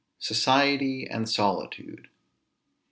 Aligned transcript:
SOCIETY 0.17 1.05
AND 1.11 1.29
SOLITUDE. 1.29 2.07